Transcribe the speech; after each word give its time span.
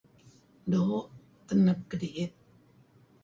Doo' 0.71 1.09
teneb 1.47 1.79
kedi'it. 1.89 2.33